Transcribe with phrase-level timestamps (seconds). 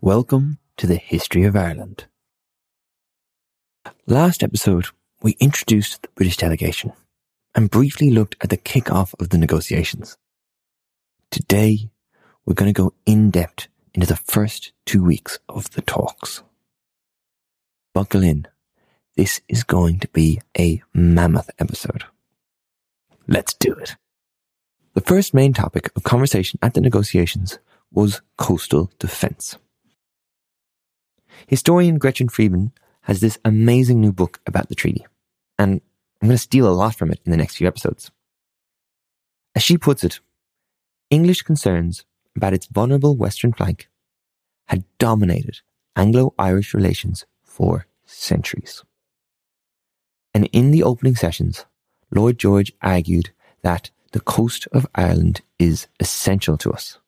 [0.00, 2.06] Welcome to the History of Ireland.
[4.06, 4.86] Last episode,
[5.22, 6.92] we introduced the British delegation
[7.52, 10.16] and briefly looked at the kick-off of the negotiations.
[11.32, 11.90] Today,
[12.46, 16.44] we're going to go in depth into the first two weeks of the talks.
[17.92, 18.46] Buckle in.
[19.16, 22.04] This is going to be a mammoth episode.
[23.26, 23.96] Let's do it.
[24.94, 27.58] The first main topic of conversation at the negotiations
[27.90, 29.58] was coastal defense.
[31.46, 32.72] Historian Gretchen Friedman
[33.02, 35.06] has this amazing new book about the treaty,
[35.58, 35.80] and
[36.20, 38.10] I'm going to steal a lot from it in the next few episodes.
[39.54, 40.20] As she puts it,
[41.10, 42.04] English concerns
[42.36, 43.88] about its vulnerable western flank
[44.66, 45.60] had dominated
[45.96, 48.84] Anglo Irish relations for centuries.
[50.34, 51.64] And in the opening sessions,
[52.10, 53.30] Lloyd George argued
[53.62, 56.98] that the coast of Ireland is essential to us.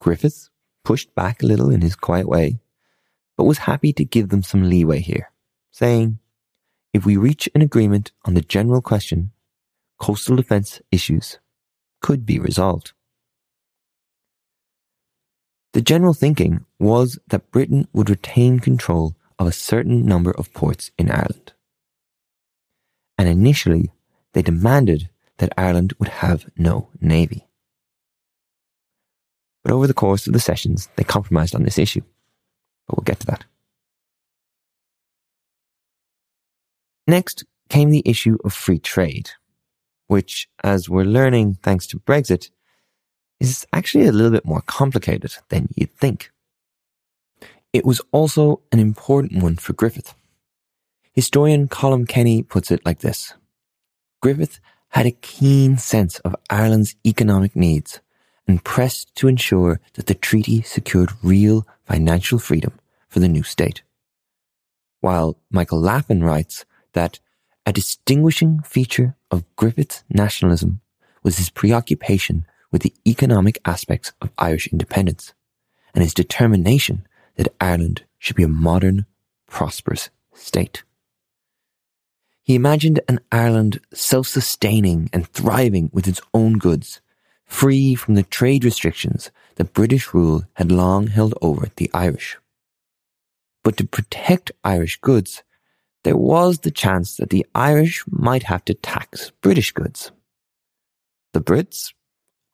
[0.00, 0.48] Griffith
[0.84, 2.58] pushed back a little in his quiet way,
[3.40, 5.32] but was happy to give them some leeway here,
[5.70, 6.18] saying,
[6.92, 9.30] if we reach an agreement on the general question,
[9.98, 11.38] coastal defense issues
[12.02, 12.92] could be resolved.
[15.72, 20.90] The general thinking was that Britain would retain control of a certain number of ports
[20.98, 21.54] in Ireland.
[23.16, 23.90] And initially,
[24.34, 27.48] they demanded that Ireland would have no navy.
[29.62, 32.02] But over the course of the sessions, they compromised on this issue.
[32.90, 33.44] But we'll get to that.
[37.06, 39.30] Next came the issue of free trade,
[40.08, 42.50] which, as we're learning thanks to Brexit,
[43.38, 46.32] is actually a little bit more complicated than you'd think.
[47.72, 50.16] It was also an important one for Griffith.
[51.12, 53.34] Historian Colum Kenny puts it like this
[54.20, 54.58] Griffith
[54.88, 58.00] had a keen sense of Ireland's economic needs
[58.50, 62.72] and pressed to ensure that the treaty secured real financial freedom
[63.08, 63.82] for the new state.
[65.00, 67.20] While Michael Laffan writes that
[67.64, 70.80] a distinguishing feature of Griffith's nationalism
[71.22, 75.32] was his preoccupation with the economic aspects of Irish independence
[75.94, 77.06] and his determination
[77.36, 79.06] that Ireland should be a modern,
[79.46, 80.82] prosperous state.
[82.42, 87.00] He imagined an Ireland self-sustaining and thriving with its own goods,
[87.50, 92.38] free from the trade restrictions that British rule had long held over the Irish.
[93.64, 95.42] But to protect Irish goods,
[96.04, 100.12] there was the chance that the Irish might have to tax British goods.
[101.34, 101.92] The Brits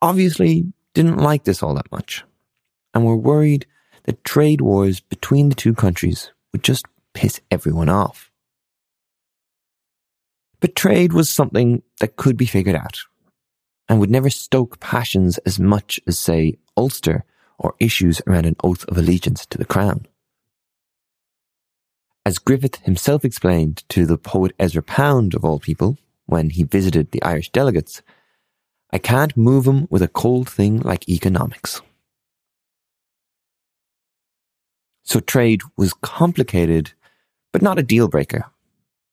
[0.01, 2.25] obviously didn't like this all that much
[2.95, 3.67] and were worried
[4.05, 8.31] that trade wars between the two countries would just piss everyone off.
[10.59, 12.99] But trade was something that could be figured out
[13.89, 17.25] and would never stoke passions as much as, say, Ulster
[17.59, 20.07] or issues around an oath of allegiance to the crown.
[22.25, 27.13] As Griffith himself explained to the poet Ezra Pound, of all people, when he visited
[27.13, 28.03] the Irish delegates,
[28.93, 31.81] I can't move 'em with a cold thing like economics.
[35.05, 36.93] So trade was complicated,
[37.53, 38.51] but not a deal breaker.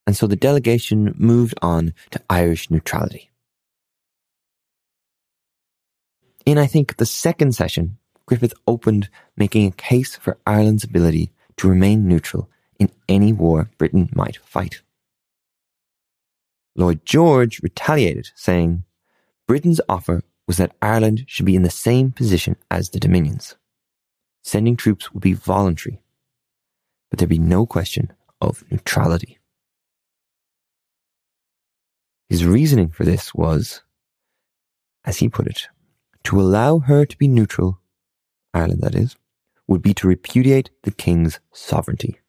[0.07, 3.29] And so the delegation moved on to Irish neutrality.
[6.45, 11.69] In, I think, the second session, Griffith opened making a case for Ireland's ability to
[11.69, 12.49] remain neutral
[12.79, 14.81] in any war Britain might fight.
[16.75, 18.83] Lloyd George retaliated, saying,
[19.47, 23.55] Britain's offer was that Ireland should be in the same position as the Dominions.
[24.43, 26.01] Sending troops would be voluntary,
[27.09, 28.11] but there'd be no question
[28.41, 29.37] of neutrality.
[32.27, 33.83] His reasoning for this was
[35.05, 35.67] as he put it,
[36.25, 37.79] to allow her to be neutral,
[38.53, 39.15] Ireland that is,
[39.67, 42.19] would be to repudiate the king's sovereignty.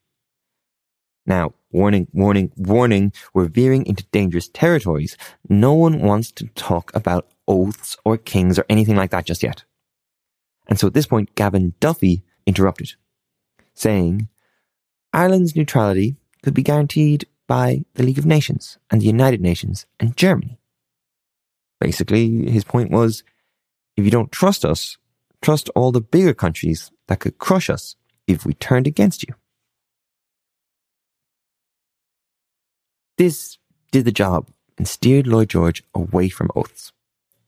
[1.26, 5.16] Now, warning, warning, warning, we're veering into dangerous territories.
[5.48, 9.64] No one wants to talk about oaths or kings or anything like that just yet.
[10.66, 12.94] And so at this point, Gavan Duffy interrupted,
[13.74, 14.28] saying,
[15.12, 20.16] Ireland's neutrality could be guaranteed by the League of Nations and the United Nations and
[20.16, 20.58] Germany.
[21.80, 23.22] Basically, his point was,
[23.96, 24.98] if you don't trust us,
[25.42, 27.96] trust all the bigger countries that could crush us
[28.26, 29.34] if we turned against you.
[33.16, 33.58] This
[33.92, 36.92] did the job and steered Lloyd George away from oaths,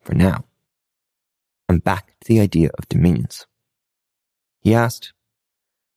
[0.01, 0.45] for now,
[1.69, 3.47] and back to the idea of dominions.
[4.61, 5.13] He asked,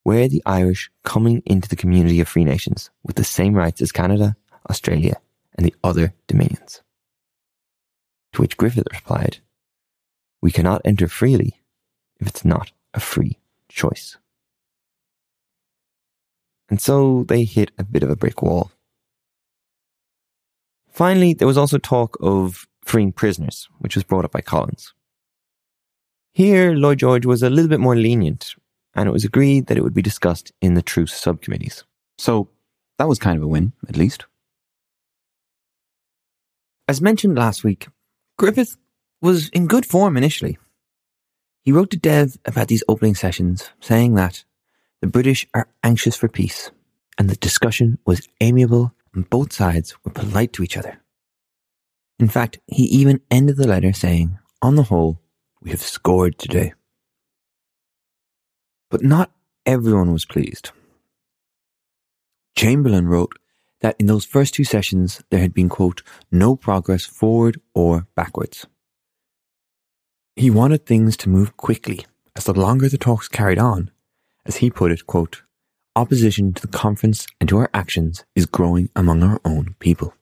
[0.04, 3.82] where are the Irish coming into the community of free nations with the same rights
[3.82, 4.36] as Canada,
[4.70, 5.18] Australia,
[5.56, 6.82] and the other dominions?
[8.34, 9.40] To which Griffith replied,
[10.42, 11.60] We cannot enter freely
[12.20, 14.18] if it's not a free choice.
[16.70, 18.72] And so they hit a bit of a brick wall.
[20.92, 24.94] Finally, there was also talk of freeing prisoners, which was brought up by Collins.
[26.34, 28.56] Here, Lloyd George was a little bit more lenient,
[28.96, 31.84] and it was agreed that it would be discussed in the truce subcommittees.
[32.18, 32.50] So
[32.98, 34.26] that was kind of a win, at least.
[36.88, 37.88] As mentioned last week,
[38.38, 38.78] Griffith
[39.22, 40.58] was in good form initially.
[41.64, 44.44] He wrote to Dev about these opening sessions, saying that
[45.02, 46.72] the British are anxious for peace,
[47.18, 51.02] and the discussion was amiable and both sides were polite to each other.
[52.20, 55.20] In fact, he even ended the letter saying, On the whole,
[55.62, 56.74] we have scored today.
[58.90, 59.32] But not
[59.66, 60.72] everyone was pleased.
[62.56, 63.34] Chamberlain wrote
[63.82, 68.68] that in those first two sessions there had been, quote, no progress forward or backwards.
[70.40, 73.92] He wanted things to move quickly, as the longer the talks carried on,
[74.46, 75.44] as he put it, quote,
[75.98, 80.14] opposition to the conference and to our actions is growing among our own people.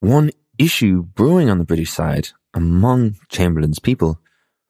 [0.00, 4.18] One issue brewing on the British side among Chamberlain's people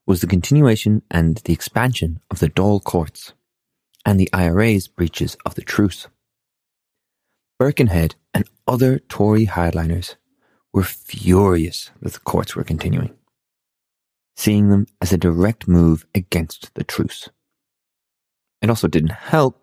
[0.07, 3.33] was the continuation and the expansion of the Dáil courts
[4.05, 6.09] and the IRA's breaches of the truce.
[7.59, 10.17] Birkenhead and other Tory hardliners
[10.73, 13.15] were furious that the courts were continuing,
[14.37, 17.29] seeing them as a direct move against the truce.
[18.63, 19.63] It also didn't help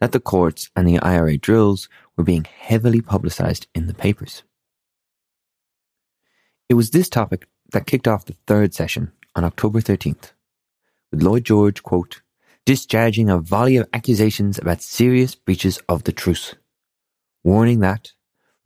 [0.00, 4.42] that the courts and the IRA drills were being heavily publicized in the papers.
[6.68, 10.32] It was this topic that kicked off the third session on October 13th,
[11.10, 12.22] with Lloyd George, quote,
[12.64, 16.54] discharging a volley of accusations about serious breaches of the truce,
[17.44, 18.12] warning that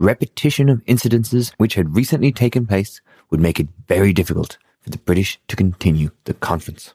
[0.01, 3.01] repetition of incidences which had recently taken place
[3.31, 6.95] would make it very difficult for the British to continue the conference.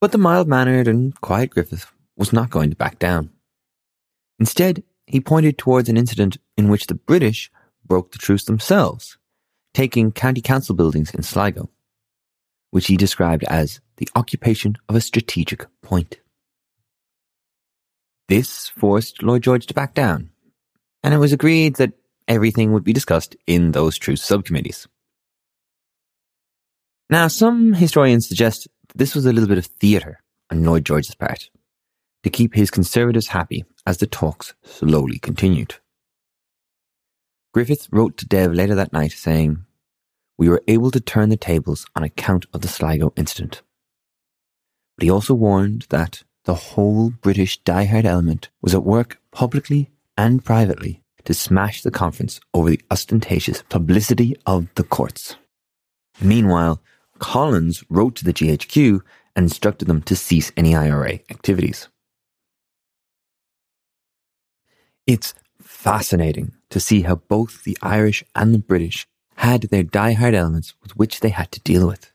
[0.00, 3.30] But the mild mannered and quiet Griffith was not going to back down.
[4.38, 7.50] Instead, he pointed towards an incident in which the British
[7.84, 9.18] broke the truce themselves,
[9.74, 11.68] taking county council buildings in Sligo,
[12.70, 16.20] which he described as the occupation of a strategic point.
[18.30, 20.30] This forced Lloyd George to back down,
[21.02, 21.94] and it was agreed that
[22.28, 24.86] everything would be discussed in those truce subcommittees.
[27.10, 31.16] Now, some historians suggest that this was a little bit of theatre on Lloyd George's
[31.16, 31.50] part
[32.22, 35.74] to keep his conservatives happy as the talks slowly continued.
[37.52, 39.64] Griffith wrote to Dev later that night saying,
[40.38, 43.62] We were able to turn the tables on account of the Sligo incident.
[44.96, 50.44] But he also warned that the whole British diehard element was at work publicly and
[50.44, 55.36] privately to smash the conference over the ostentatious publicity of the courts.
[56.20, 56.82] Meanwhile,
[57.20, 59.00] Collins wrote to the GHQ
[59.36, 61.88] and instructed them to cease any IRA activities.
[65.06, 70.74] It's fascinating to see how both the Irish and the British had their die-hard elements
[70.82, 72.10] with which they had to deal with.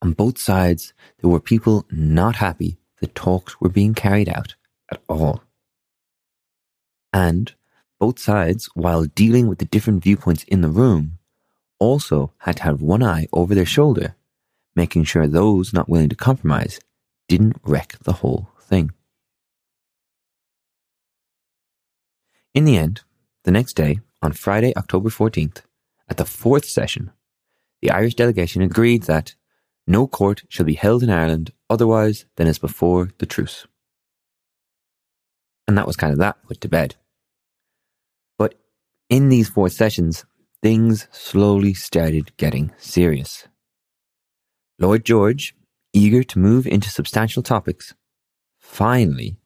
[0.00, 4.54] On both sides, there were people not happy that talks were being carried out
[4.90, 5.42] at all.
[7.12, 7.54] And
[7.98, 11.18] both sides, while dealing with the different viewpoints in the room,
[11.78, 14.14] also had to have one eye over their shoulder,
[14.74, 16.80] making sure those not willing to compromise
[17.28, 18.92] didn't wreck the whole thing.
[22.54, 23.02] In the end,
[23.44, 25.62] the next day, on Friday, October 14th,
[26.08, 27.12] at the fourth session,
[27.80, 29.34] the Irish delegation agreed that
[29.88, 33.66] no court shall be held in Ireland otherwise than as before the truce.
[35.66, 36.96] And that was kind of that put to bed.
[38.38, 38.54] But
[39.08, 40.24] in these four sessions,
[40.62, 43.48] things slowly started getting serious.
[44.78, 45.54] Lloyd George,
[45.92, 47.94] eager to move into substantial topics,
[48.58, 49.38] finally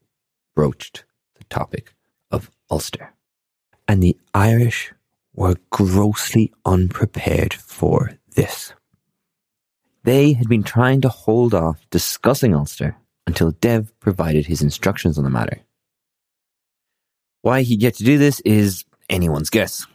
[0.55, 1.05] broached
[1.37, 1.95] the topic
[2.31, 3.15] of Ulster.
[3.87, 4.93] And the Irish
[5.35, 8.75] were grossly unprepared for this.
[10.05, 15.25] They had been trying to hold off discussing Ulster until Dev provided his instructions on
[15.25, 15.61] the matter.
[17.43, 19.87] Why he'd yet to do this is anyone's guess.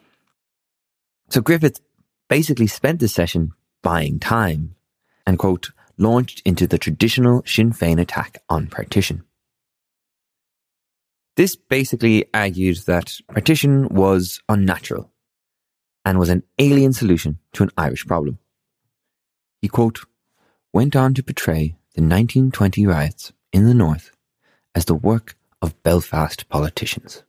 [1.30, 1.82] So Griffith
[2.30, 3.52] basically spent the session
[3.84, 4.76] buying time
[5.26, 9.24] and, quote, launched into the traditional Sinn Féin attack on partition.
[11.36, 15.12] This basically argued that partition was unnatural
[16.04, 18.40] and was an alien solution to an Irish problem.
[19.62, 20.02] He, quote,
[20.72, 24.12] went on to portray the 1920 riots in the North
[24.76, 27.24] as the work of Belfast politicians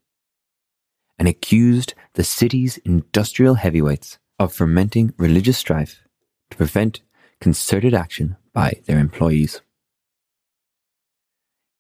[1.19, 6.03] and accused the city's industrial heavyweights of fermenting religious strife
[6.51, 7.01] to prevent
[7.41, 9.63] concerted action by their employees.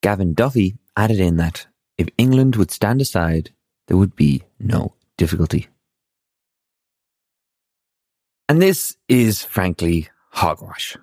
[0.03, 3.51] Gavan Duffy added in that if England would stand aside,
[3.87, 5.69] there would be no difficulty.
[8.49, 10.97] And this is frankly hogwash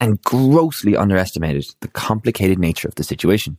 [0.00, 3.58] and grossly underestimated the complicated nature of the situation.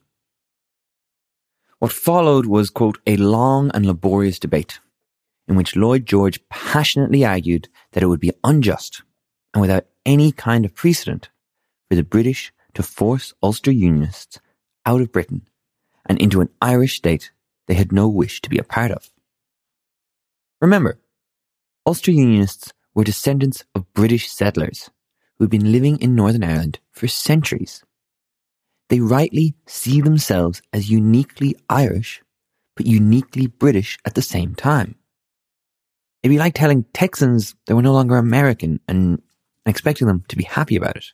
[1.77, 4.79] What followed was, quote, a long and laborious debate
[5.47, 9.03] in which Lloyd George passionately argued that it would be unjust
[9.53, 11.29] and without any kind of precedent
[11.87, 14.39] for the British to force Ulster Unionists
[14.85, 15.47] out of Britain
[16.07, 17.31] and into an Irish state
[17.67, 19.11] they had no wish to be a part of.
[20.59, 20.99] Remember,
[21.85, 24.89] Ulster Unionists were descendants of British settlers
[25.37, 27.83] who had been living in Northern Ireland for centuries.
[28.89, 32.21] They rightly see themselves as uniquely Irish,
[32.75, 34.95] but uniquely British at the same time.
[36.21, 39.21] It'd be like telling Texans they were no longer American and
[39.65, 41.05] expecting them to be happy about it.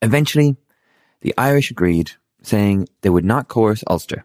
[0.00, 0.56] Eventually,
[1.20, 2.12] the Irish agreed,
[2.42, 4.24] saying they would not coerce Ulster,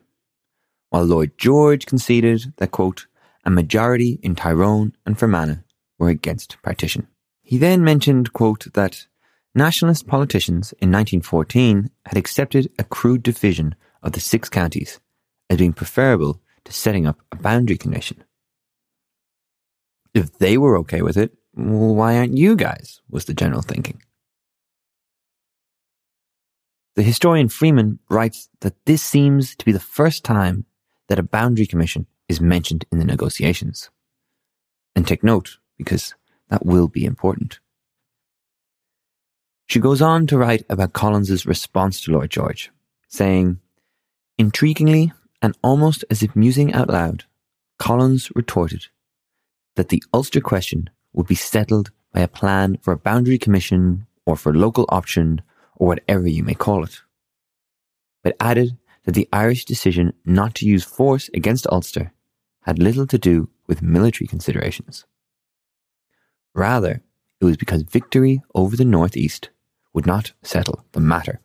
[0.92, 3.08] while Lloyd George conceded that, quote,
[3.44, 5.64] a majority in Tyrone and Fermanagh
[6.00, 7.08] were against partition.
[7.42, 9.08] He then mentioned, quote, that
[9.54, 15.00] nationalist politicians in 1914 had accepted a crude division of the six counties
[15.50, 18.24] as being preferable to setting up a boundary commission.
[20.14, 23.02] If they were okay with it, why aren't you guys?
[23.10, 24.02] was the general thinking.
[26.96, 30.66] The historian Friedman writes that this seems to be the first time
[31.10, 33.90] that a boundary commission is mentioned in the negotiations.
[34.96, 36.14] And take note, because
[36.50, 37.60] that will be important.
[39.68, 42.72] She goes on to write about Collins's response to Lloyd George,
[43.08, 43.60] saying,
[44.40, 45.12] Intriguingly,
[45.42, 47.26] and almost as if musing out loud,
[47.78, 48.88] Collins retorted
[49.76, 54.36] that the Ulster question would be settled by a plan for a boundary commission or
[54.36, 55.42] for local option
[55.76, 57.02] or whatever you may call it.
[58.24, 62.14] But added that the Irish decision not to use force against Ulster
[62.62, 65.06] had little to do with military considerations.
[66.56, 67.02] Rather,
[67.42, 69.50] it was because victory over the Northeast
[69.94, 71.42] would not settle the matter.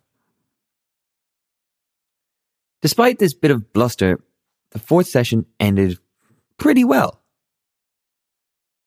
[2.81, 4.21] Despite this bit of bluster,
[4.71, 5.99] the fourth session ended
[6.59, 7.23] pretty well.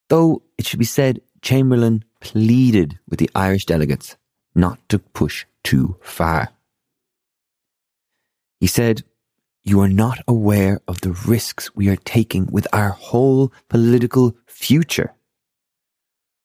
[0.07, 4.15] Though it should be said, Chamberlain pleaded with the Irish delegates
[4.53, 6.49] not to push too far.
[8.61, 9.03] He said,
[9.63, 15.15] You are not aware of the risks we are taking with our whole political future.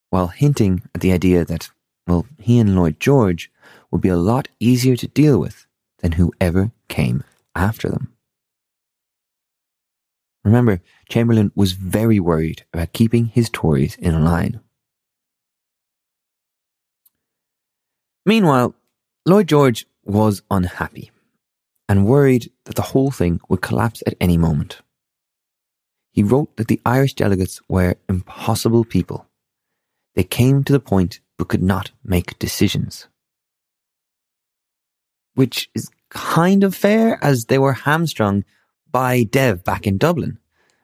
[0.09, 1.69] While hinting at the idea that,
[2.07, 3.53] well, he and Lloyd George
[3.91, 5.67] would be a lot easier to deal with
[5.99, 7.23] than whoever came
[7.55, 8.15] after them.
[10.43, 10.81] Remember,
[11.11, 14.61] Chamberlain was very worried about keeping his Tories in line.
[18.25, 18.75] Meanwhile,
[19.27, 21.11] Lloyd George was unhappy
[21.89, 24.81] and worried that the whole thing would collapse at any moment.
[26.13, 29.27] He wrote that the Irish delegates were impossible people.
[30.15, 33.07] They came to the point but could not make decisions.
[35.35, 38.45] Which is kind of fair as they were hamstrung
[38.91, 40.39] by Dev back in Dublin.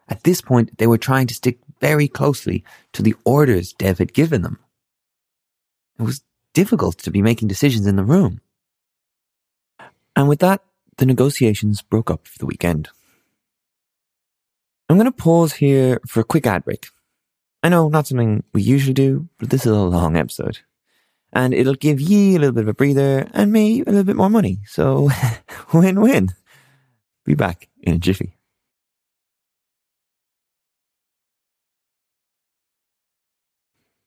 [0.08, 4.12] At this point, they were trying to stick very closely to the orders Dev had
[4.12, 4.58] given them.
[5.98, 8.40] It was difficult to be making decisions in the room.
[10.14, 10.62] And with that,
[10.98, 12.88] the negotiations broke up for the weekend.
[14.88, 16.88] I'm going to pause here for a quick ad break.
[17.62, 20.58] I know not something we usually do, but this is a long episode.
[21.32, 24.16] And it'll give ye a little bit of a breather and me a little bit
[24.16, 24.58] more money.
[24.66, 25.08] So
[25.72, 26.30] win win.
[27.24, 28.36] Be back in a jiffy.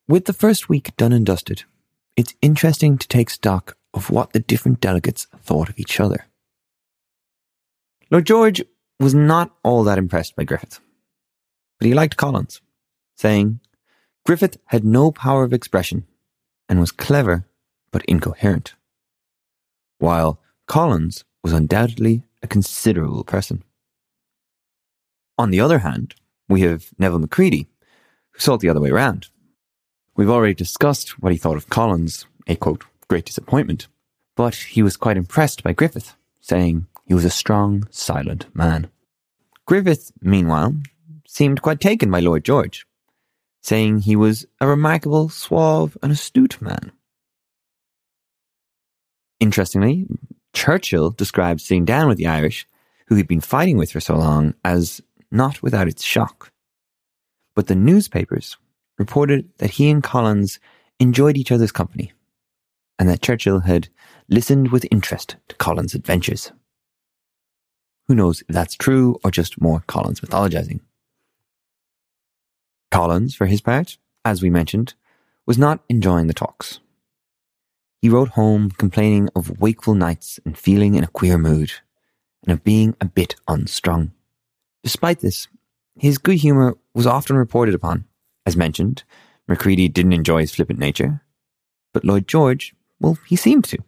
[0.08, 1.64] With the first week done and dusted,
[2.16, 6.26] it's interesting to take stock of what the different delegates thought of each other.
[8.12, 8.62] Lloyd George
[9.00, 10.80] was not all that impressed by Griffith,
[11.80, 12.62] but he liked Collins,
[13.16, 13.60] saying
[14.26, 16.06] Griffith had no power of expression
[16.70, 17.46] and was clever
[17.92, 18.76] but incoherent,
[19.98, 23.64] while Collins was undoubtedly a considerable person.
[25.38, 26.16] On the other hand,
[26.48, 27.68] we have Nevil Macready,
[28.32, 29.30] who saw it the other way around.
[30.16, 33.88] We've already discussed what he thought of Collins, a quote, great disappointment,
[34.36, 38.90] but he was quite impressed by Griffith, saying he was a strong, silent man.
[39.66, 40.76] Griffith, meanwhile,
[41.28, 42.86] seemed quite taken by Lloyd George,
[43.62, 46.92] saying he was a remarkable, suave, and astute man.
[49.40, 50.08] Interestingly,
[50.54, 52.68] Churchill described sitting down with the Irish,
[53.08, 56.52] who he'd been fighting with for so long, as not without its shock.
[57.56, 58.58] But the newspapers
[58.98, 60.60] reported that he and Collins
[61.00, 62.14] enjoyed each other's company,
[62.98, 63.90] and that Churchill had
[64.30, 66.52] listened with interest to Collins' adventures.
[68.08, 70.82] Who knows if that's true or just more Collins mythologizing.
[72.92, 74.94] Collins, for his part, as we mentioned,
[75.46, 76.80] was not enjoying the talks.
[78.02, 81.72] He wrote home complaining of wakeful nights and feeling in a queer mood,
[82.44, 84.12] and of being a bit unstrung.
[84.84, 85.48] Despite this,
[85.98, 88.06] his good humour was often reported upon.
[88.46, 89.04] As mentioned,
[89.48, 91.22] Macready didn't enjoy his flippant nature,
[91.94, 93.80] but Lloyd George, well, he seemed to,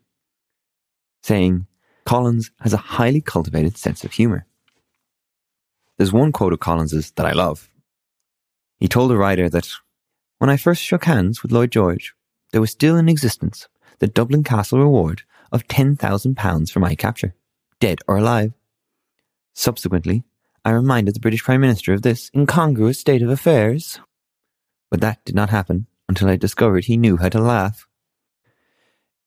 [1.22, 1.68] saying,
[2.08, 4.46] Collins has a highly cultivated sense of humour.
[5.98, 7.70] There's one quote of Collins's that I love.
[8.80, 9.70] He told a writer that
[10.38, 12.14] when I first shook hands with Lloyd George,
[12.54, 13.68] there was still in existence
[14.00, 17.36] the Dublin Castle reward of £10,000 for my capture,
[17.82, 18.54] dead or alive.
[19.54, 20.24] Subsequently,
[20.64, 24.00] I reminded the British Prime Minister of this incongruous state of affairs.
[24.90, 27.86] But that did not happen until I discovered he knew how to laugh.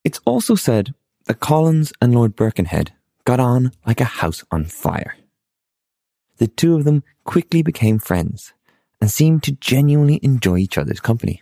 [0.03, 0.95] It's also said
[1.31, 2.93] that Collins and Lord Birkenhead
[3.25, 5.15] got on like a house on fire.
[6.39, 8.53] The two of them quickly became friends
[9.01, 11.41] and seemed to genuinely enjoy each other's company.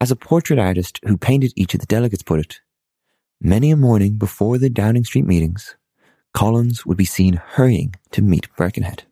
[0.00, 2.60] As a portrait artist who painted each of the delegates put it,
[3.40, 5.74] many a morning before the Downing Street meetings,
[6.32, 9.02] Collins would be seen hurrying to meet Birkenhead.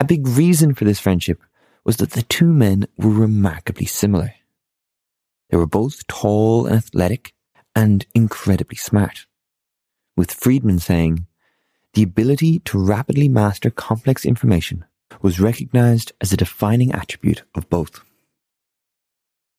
[0.00, 1.42] A big reason for this friendship
[1.84, 4.32] was that the two men were remarkably similar.
[5.50, 7.34] They were both tall and athletic
[7.78, 9.26] and incredibly smart,
[10.16, 11.28] with Friedman saying,
[11.94, 14.84] the ability to rapidly master complex information
[15.22, 18.00] was recognized as a defining attribute of both.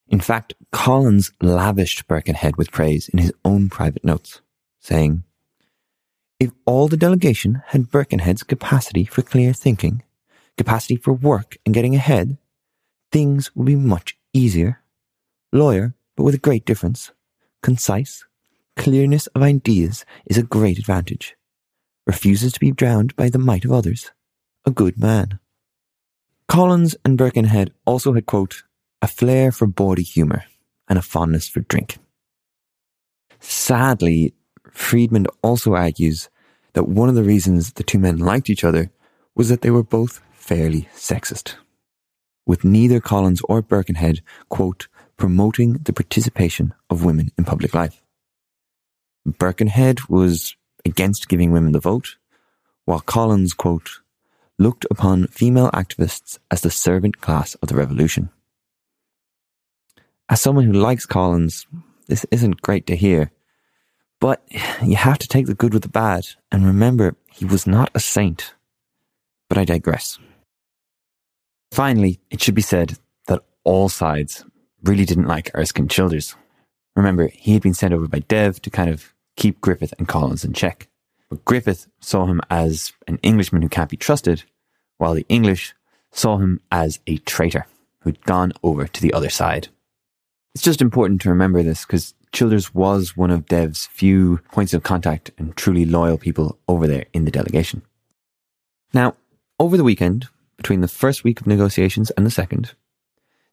[0.10, 4.42] In fact, Collins lavished Birkenhead with praise in his own private notes,
[4.82, 5.24] saying,
[6.42, 10.04] If all the delegation had Birkenhead's capacity for clear thinking,
[10.58, 12.38] capacity for work and getting ahead,
[13.14, 14.82] things would be much easier.
[15.54, 17.14] Lawyer, but with a great difference.
[17.62, 18.26] Concise,
[18.78, 21.36] clearness of ideas is a great advantage.
[22.08, 24.12] Refuses to be drowned by the might of others.
[24.66, 25.40] A good man.
[26.48, 28.64] Collins and Birkenhead also had, quote,
[29.02, 30.44] a flair for bawdy humour,
[30.88, 31.98] and a fondness for drink.
[33.40, 34.34] Sadly,
[34.72, 36.30] Friedman also argues
[36.74, 38.92] that one of the reasons the two men liked each other
[39.36, 41.56] was that they were both fairly sexist,
[42.46, 44.88] with neither Collins or Birkenhead, quote,
[45.20, 48.02] promoting the participation of women in public life.
[49.26, 50.56] Birkenhead was
[50.86, 52.16] against giving women the vote,
[52.86, 54.00] while Collins, quote,
[54.58, 58.30] looked upon female activists as the servant class of the revolution.
[60.30, 61.68] As someone who likes Collins,
[62.08, 63.32] this isn't great to hear.
[64.22, 64.42] But
[64.82, 68.00] you have to take the good with the bad and remember he was not a
[68.00, 68.54] saint.
[69.50, 70.18] But I digress.
[71.72, 74.46] Finally, it should be said that all sides
[74.84, 76.36] really didn't like Erskine Childers.
[76.96, 80.44] Remember, he had been sent over by Dev to kind of keep Griffith and Collins
[80.44, 80.88] in check.
[81.30, 84.44] But Griffith saw him as an Englishman who can't be trusted,
[84.98, 85.76] while the English
[86.12, 87.68] saw him as a traitor
[88.02, 89.68] who'd gone over to the other side.
[90.56, 94.84] It's just important to remember this because Childers was one of Dev's few points of
[94.84, 97.82] contact and truly loyal people over there in the delegation.
[98.94, 99.16] Now,
[99.60, 102.74] over the weekend, between the first week of negotiations and the second,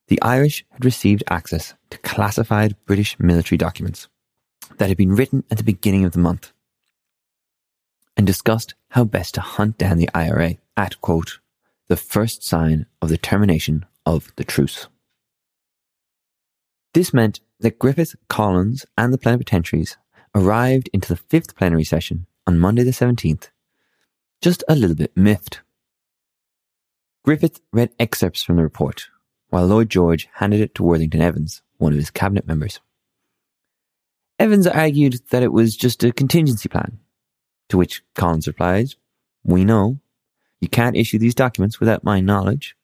[0.08, 4.08] the Irish had received access to classified British military documents
[4.78, 6.52] that had been written at the beginning of the month
[8.16, 11.38] and discussed how best to hunt down the IRA at, quote,
[11.88, 14.88] the first sign of the termination of the truce.
[16.94, 19.96] This meant that Griffith, Collins, and the plenipotentiaries
[20.34, 23.50] arrived into the fifth plenary session on Monday the 17th,
[24.40, 25.60] just a little bit miffed.
[27.24, 29.08] Griffith read excerpts from the report,
[29.50, 32.80] while Lloyd George handed it to Worthington Evans, one of his cabinet members.
[34.38, 36.98] Evans argued that it was just a contingency plan,
[37.68, 38.94] to which Collins replied,
[39.44, 39.98] We know.
[40.60, 42.76] You can't issue these documents without my knowledge.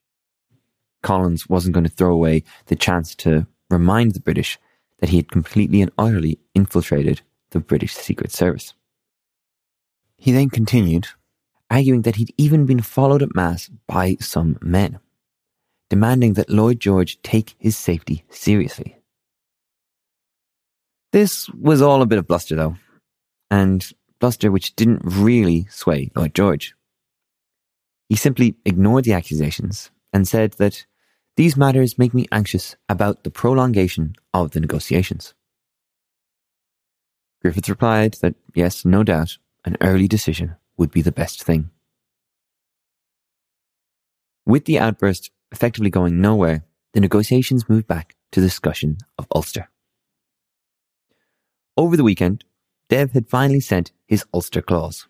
[1.01, 4.57] Collins wasn't going to throw away the chance to remind the British
[4.99, 8.73] that he had completely and utterly infiltrated the British Secret Service.
[10.17, 11.07] He then continued,
[11.69, 14.99] arguing that he'd even been followed at Mass by some men,
[15.89, 18.97] demanding that Lloyd George take his safety seriously.
[21.11, 22.75] This was all a bit of bluster, though,
[23.51, 23.87] and
[24.19, 26.75] bluster which didn't really sway Lloyd George.
[28.09, 30.85] He simply ignored the accusations and said that
[31.35, 35.33] these matters make me anxious about the prolongation of the negotiations.
[37.41, 41.69] Griffith replied that yes, no doubt, an early decision would be the best thing.
[44.45, 49.69] With the outburst effectively going nowhere, the negotiations moved back to the discussion of Ulster.
[51.77, 52.43] Over the weekend,
[52.89, 55.07] Dev had finally sent his Ulster clause.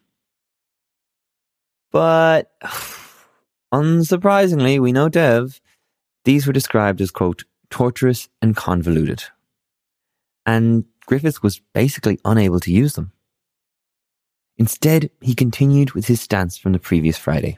[1.92, 2.52] But,
[3.74, 5.60] unsurprisingly, we know Dev,
[6.26, 9.24] these were described as, quote, torturous and convoluted.
[10.46, 13.12] And Griffith was basically unable to use them.
[14.58, 17.58] Instead, he continued with his stance from the previous Friday,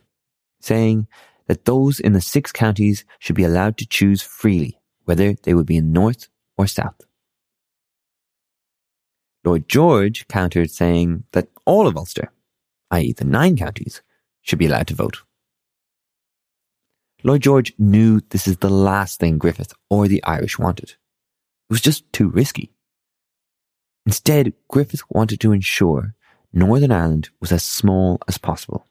[0.61, 1.07] saying
[1.47, 5.65] that those in the six counties should be allowed to choose freely whether they would
[5.65, 6.27] be in North
[6.57, 6.99] or South.
[9.43, 12.31] Lloyd George countered saying that all of Ulster,
[12.91, 14.01] i.e., the nine counties,
[14.41, 15.21] should be allowed to vote.
[17.23, 20.89] Lloyd George knew this is the last thing Griffith or the Irish wanted.
[20.89, 20.97] It
[21.69, 22.71] was just too risky.
[24.05, 26.13] Instead, Griffith wanted to ensure
[26.53, 28.85] Northern Ireland was as small as possible,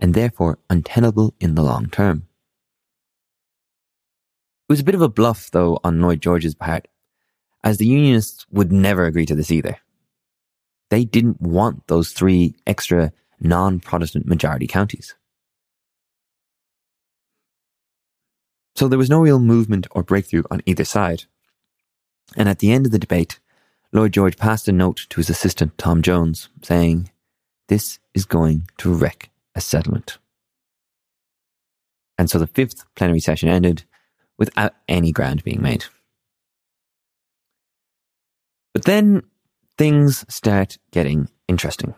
[0.00, 2.26] and therefore untenable in the long term.
[4.68, 6.88] It was a bit of a bluff, though, on Lloyd George's part,
[7.62, 9.76] as the Unionists would never agree to this either.
[10.88, 15.14] They didn't want those three extra non Protestant majority counties.
[18.74, 21.24] So there was no real movement or breakthrough on either side.
[22.36, 23.38] And at the end of the debate,
[23.92, 27.10] Lloyd George passed a note to his assistant, Tom Jones, saying,
[27.68, 29.29] This is going to wreck
[29.60, 30.16] a settlement.
[32.16, 33.84] And so the fifth plenary session ended
[34.38, 35.84] without any ground being made.
[38.72, 39.22] But then
[39.76, 41.92] things start getting interesting.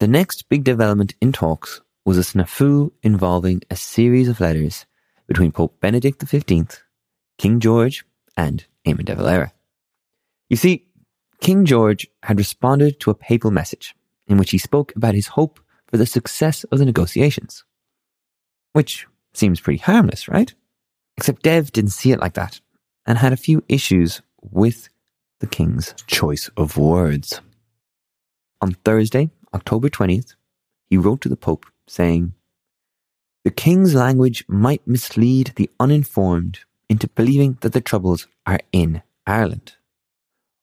[0.00, 4.86] The next big development in talks was a snafu involving a series of letters
[5.26, 6.82] between Pope Benedict XV,
[7.36, 8.06] King George,
[8.38, 9.52] and Eamon de Valera.
[10.48, 10.86] You see,
[11.40, 13.94] King George had responded to a papal message
[14.26, 15.60] in which he spoke about his hope
[15.94, 17.62] for the success of the negotiations.
[18.72, 20.52] Which seems pretty harmless, right?
[21.16, 22.60] Except Dev didn't see it like that
[23.06, 24.88] and had a few issues with
[25.38, 27.40] the king's choice of words.
[28.60, 30.34] On Thursday, October 20th,
[30.90, 32.32] he wrote to the Pope saying,
[33.44, 39.76] The king's language might mislead the uninformed into believing that the troubles are in Ireland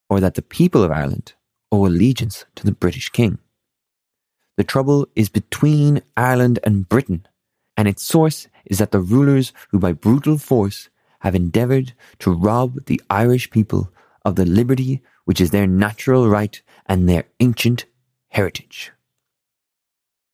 [0.10, 1.36] or that the people of Ireland
[1.72, 3.40] owe allegiance to the British king.
[4.58, 7.26] The trouble is between Ireland and Britain,
[7.78, 12.86] and its source is that the rulers who by brutal force have endeavoured to rob
[12.86, 13.92] the Irish people
[14.26, 17.86] of the liberty which is their natural right and their ancient
[18.30, 18.92] heritage.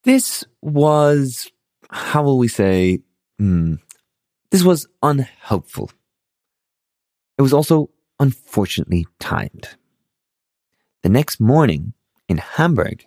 [0.03, 1.51] This was,
[1.89, 2.99] how will we say,
[3.37, 3.75] hmm,
[4.49, 5.91] this was unhelpful.
[7.37, 9.75] It was also unfortunately timed.
[11.03, 11.93] The next morning,
[12.27, 13.05] in Hamburg,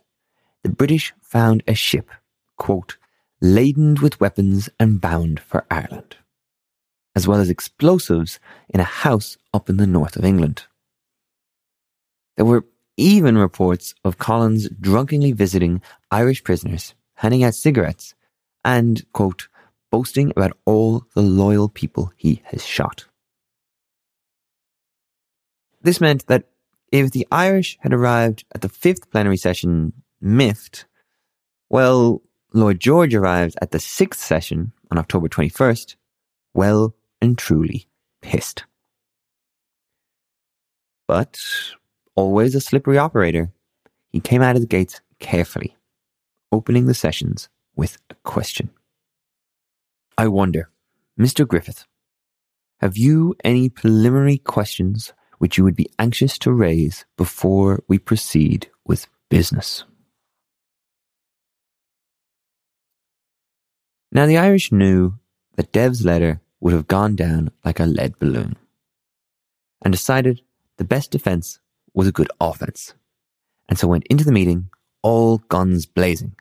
[0.62, 2.10] the British found a ship,
[2.56, 2.96] quote,
[3.40, 6.16] laden with weapons and bound for Ireland,
[7.14, 10.64] as well as explosives in a house up in the north of England.
[12.36, 18.14] There were even reports of Collins drunkenly visiting Irish prisoners, handing out cigarettes,
[18.64, 19.48] and, quote,
[19.90, 23.06] boasting about all the loyal people he has shot.
[25.82, 26.44] This meant that
[26.92, 30.86] if the Irish had arrived at the fifth plenary session miffed,
[31.68, 35.96] well, Lloyd George arrived at the sixth session on October 21st,
[36.54, 37.88] well and truly
[38.22, 38.64] pissed.
[41.06, 41.38] But,
[42.14, 43.52] always a slippery operator,
[44.10, 45.76] he came out of the gates carefully,
[46.52, 48.70] opening the sessions with a question.
[50.18, 50.70] I wonder,
[51.18, 51.46] Mr.
[51.46, 51.86] Griffith,
[52.80, 58.70] have you any preliminary questions which you would be anxious to raise before we proceed
[58.86, 59.84] with business.
[64.12, 65.14] Now, the Irish knew
[65.54, 68.56] that Dev's letter would have gone down like a lead balloon
[69.82, 70.42] and decided
[70.78, 71.60] the best defense
[71.94, 72.94] was a good offense.
[73.68, 74.68] And so went into the meeting
[75.02, 76.34] all guns blazing,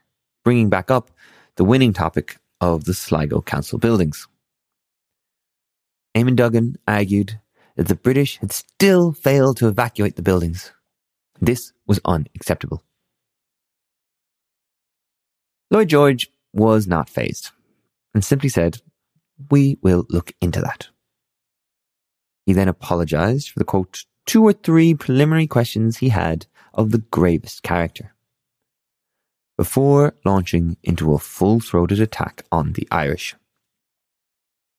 [0.43, 1.11] bringing back up
[1.55, 4.27] the winning topic of the Sligo Council buildings.
[6.15, 7.39] Eamon Duggan argued
[7.75, 10.71] that the British had still failed to evacuate the buildings.
[11.39, 12.83] This was unacceptable.
[15.69, 17.51] Lloyd George was not phased
[18.13, 18.81] and simply said,
[19.49, 20.89] We will look into that.
[22.45, 26.99] He then apologized for the quote, two or three preliminary questions he had of the
[26.99, 28.13] gravest character
[29.59, 33.35] before launching into a full throated attack on the Irish.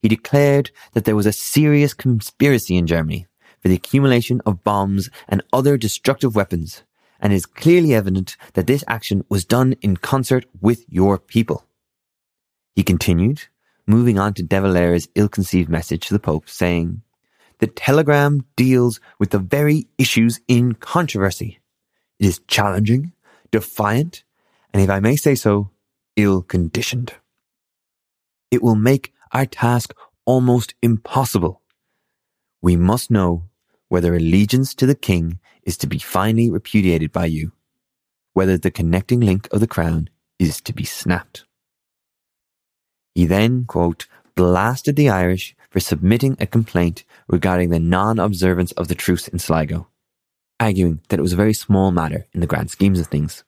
[0.01, 3.27] He declared that there was a serious conspiracy in Germany
[3.61, 6.83] for the accumulation of bombs and other destructive weapons,
[7.21, 11.67] and it is clearly evident that this action was done in concert with your people.
[12.75, 13.43] He continued,
[13.87, 17.03] moving on to De Valera's ill-conceived message to the Pope, saying,
[17.59, 21.61] The telegram deals with the very issues in controversy.
[22.19, 23.13] It is challenging,
[23.51, 24.25] defiant,
[24.73, 25.71] and if I may say so,
[26.17, 27.15] ill conditioned.
[28.51, 31.63] It will make our task almost impossible.
[32.63, 33.45] We must know
[33.89, 37.53] whether allegiance to the king is to be finally repudiated by you,
[38.33, 41.45] whether the connecting link of the crown is to be snapped.
[43.21, 48.95] He then, quote, blasted the Irish for submitting a complaint regarding the non-observance of the
[48.95, 49.89] truce in Sligo,
[50.59, 53.45] arguing that it was a very small matter in the grand schemes of things.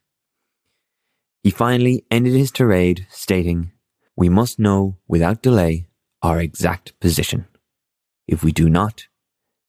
[1.42, 3.72] He finally ended his tirade stating,
[4.14, 5.86] We must know without delay
[6.20, 7.46] our exact position.
[8.28, 9.06] If we do not,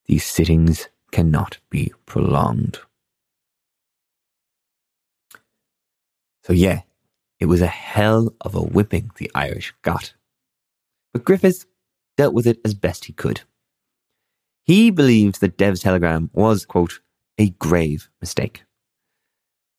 [0.07, 2.79] these sittings cannot be prolonged.
[6.41, 6.81] So, yeah,
[7.43, 10.13] it was a hell of a whipping the Irish got.
[11.11, 11.65] But Griffith
[12.15, 13.41] dealt with it as best he could.
[14.63, 17.01] He believed that Dev's telegram was, quote,
[17.37, 18.63] a grave mistake,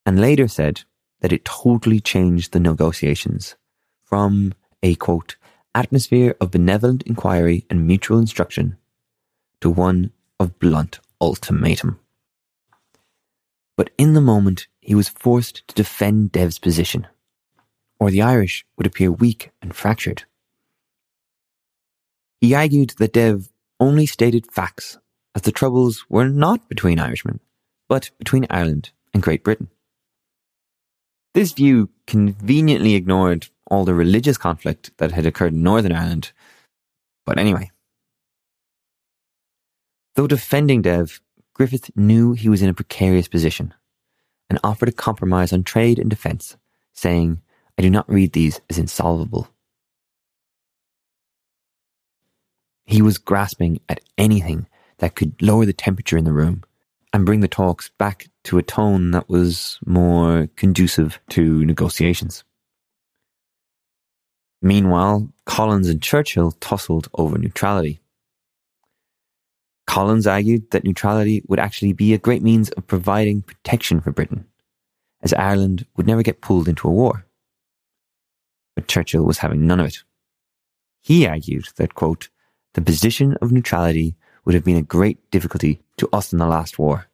[0.04, 0.82] and later said
[1.22, 3.56] that it totally changed the negotiations
[4.02, 5.36] from a quote,
[5.74, 8.76] atmosphere of benevolent inquiry and mutual instruction
[9.62, 11.98] to one of blunt ultimatum.
[13.74, 17.06] But in the moment, he was forced to defend Dev's position,
[17.98, 20.24] or the Irish would appear weak and fractured.
[22.40, 23.48] He argued that Dev
[23.80, 24.98] only stated facts,
[25.34, 27.40] as the troubles were not between Irishmen,
[27.88, 29.68] but between Ireland and Great Britain.
[31.34, 36.32] This view conveniently ignored all the religious conflict that had occurred in Northern Ireland.
[37.26, 37.70] But anyway.
[40.14, 41.20] Though defending Dev,
[41.54, 43.74] Griffith knew he was in a precarious position
[44.48, 46.56] and offered a compromise on trade and defence,
[46.92, 47.40] saying,
[47.78, 49.48] I do not read these as insolvable.
[52.86, 54.66] He was grasping at anything
[54.98, 56.62] that could lower the temperature in the room
[57.12, 62.44] and bring the talks back to a tone that was more conducive to negotiations.
[64.60, 68.00] Meanwhile, Collins and Churchill tussled over neutrality.
[69.86, 74.46] Collins argued that neutrality would actually be a great means of providing protection for Britain,
[75.22, 77.26] as Ireland would never get pulled into a war.
[78.74, 80.02] But Churchill was having none of it.
[81.00, 82.28] He argued that, quote,
[82.74, 86.78] the position of neutrality would have been a great difficulty to us in the last
[86.78, 87.06] war.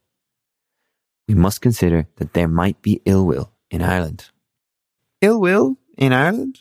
[1.28, 4.30] We must consider that there might be ill will in Ireland.
[5.20, 6.58] Ill will in Ireland?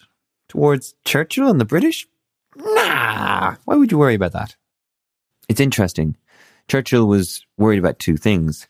[0.47, 2.07] Towards Churchill and the British?
[2.55, 4.55] Nah, why would you worry about that?
[5.47, 6.17] It's interesting.
[6.67, 8.67] Churchill was worried about two things.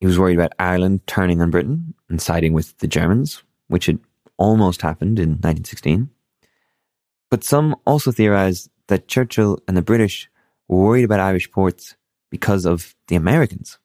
[0.00, 3.98] He was worried about Ireland turning on Britain and siding with the Germans, which had
[4.38, 6.10] almost happened in 1916.
[7.30, 10.30] But some also theorized that Churchill and the British
[10.66, 11.96] were worried about Irish ports
[12.30, 13.78] because of the Americans.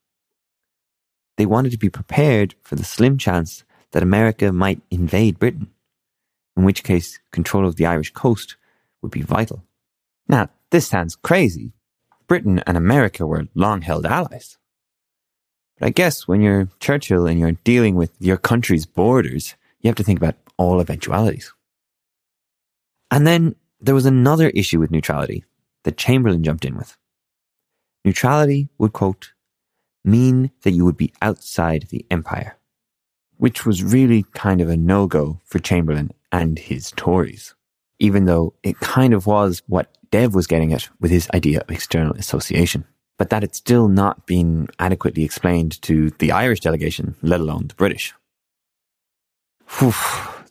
[1.38, 5.70] They wanted to be prepared for the slim chance that America might invade Britain,
[6.56, 8.56] in which case control of the Irish coast
[9.02, 9.64] would be vital.
[10.28, 11.74] Now, this sounds crazy.
[12.28, 14.58] Britain and America were long held allies.
[15.78, 19.96] But I guess when you're Churchill and you're dealing with your country's borders, you have
[19.96, 21.54] to think about all eventualities.
[23.12, 25.44] And then there was another issue with neutrality
[25.84, 26.98] that Chamberlain jumped in with.
[28.06, 29.34] Neutrality would, quote,
[30.04, 32.58] mean that you would be outside the empire,
[33.38, 37.56] which was really kind of a no go for Chamberlain and his Tories,
[38.00, 41.72] even though it kind of was what Dev was getting at with his idea of
[41.72, 42.86] external association.
[43.18, 47.76] But that had still not been adequately explained to the Irish delegation, let alone the
[47.76, 48.14] British.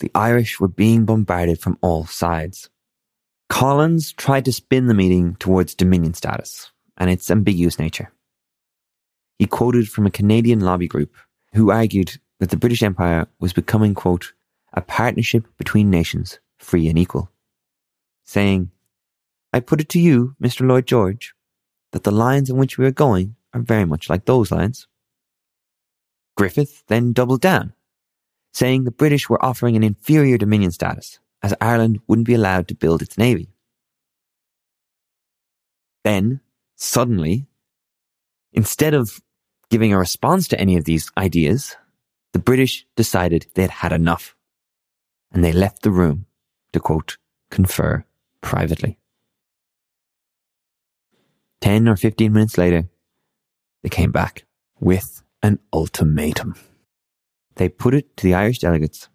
[0.02, 2.68] The Irish were being bombarded from all sides.
[3.48, 8.12] Collins tried to spin the meeting towards Dominion status and its ambiguous nature.
[9.38, 11.14] He quoted from a Canadian lobby group
[11.54, 14.32] who argued that the British Empire was becoming, quote,
[14.72, 17.30] a partnership between nations, free and equal,
[18.24, 18.72] saying,
[19.52, 20.66] I put it to you, Mr.
[20.66, 21.32] Lloyd George,
[21.92, 24.88] that the lines in which we are going are very much like those lines.
[26.36, 27.74] Griffith then doubled down,
[28.52, 32.74] saying the British were offering an inferior Dominion status, as Ireland wouldn't be allowed to
[32.74, 33.48] build its navy.
[36.04, 36.40] Then,
[36.76, 37.46] suddenly,
[38.52, 39.20] instead of
[39.70, 41.76] giving a response to any of these ideas,
[42.32, 44.34] the British decided they had had enough,
[45.32, 46.26] and they left the room
[46.72, 47.18] to quote,
[47.50, 48.04] confer
[48.40, 48.98] privately.
[51.60, 52.88] 10 or 15 minutes later,
[53.82, 54.44] they came back
[54.80, 56.54] with an ultimatum.
[57.56, 59.08] They put it to the Irish delegates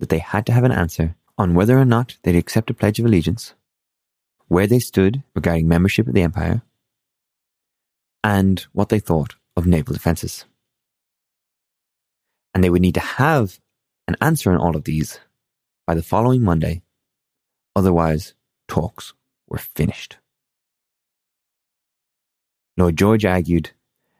[0.00, 2.98] that they had to have an answer on whether or not they'd accept a Pledge
[2.98, 3.54] of Allegiance,
[4.48, 6.62] where they stood regarding membership of the Empire,
[8.24, 10.44] and what they thought of naval defences.
[12.54, 13.60] And they would need to have
[14.08, 15.20] an answer on all of these
[15.86, 16.82] by the following Monday,
[17.74, 18.34] otherwise,
[18.66, 19.12] talks
[19.46, 20.16] were finished.
[22.76, 23.70] Lloyd George argued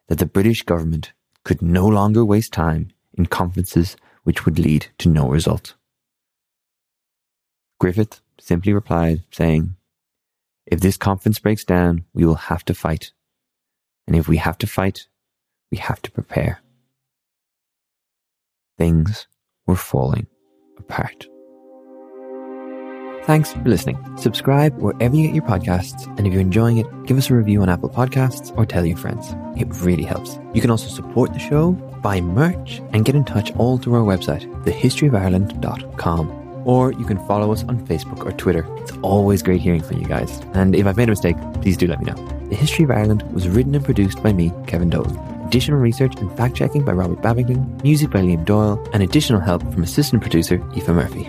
[0.09, 1.13] that the British government
[1.45, 5.75] could no longer waste time in conferences which would lead to no result.
[7.79, 9.77] Griffith simply replied, saying,
[10.67, 13.13] If this conference breaks down, we will have to fight.
[14.07, 15.07] And if we have to fight,
[15.71, 16.61] we have to prepare.
[18.79, 19.27] Things
[19.67, 20.27] were falling
[20.79, 21.27] apart.
[23.27, 23.99] Thanks for listening.
[24.17, 27.61] Subscribe wherever you get your podcasts, and if you're enjoying it, give us a review
[27.61, 29.35] on Apple Podcasts or tell your friends.
[29.61, 30.39] It really helps.
[30.55, 34.03] You can also support the show, buy merch, and get in touch all through our
[34.03, 36.63] website, thehistoryofireland.com.
[36.65, 38.65] Or you can follow us on Facebook or Twitter.
[38.83, 40.39] It's always great hearing from you guys.
[40.55, 42.49] And if I've made a mistake, please do let me know.
[42.49, 45.17] The History of Ireland was written and produced by me, Kevin Dolan.
[45.49, 49.63] Additional research and fact checking by Robert Babington, music by Liam Doyle, and additional help
[49.73, 51.29] from assistant producer Aoife Murphy.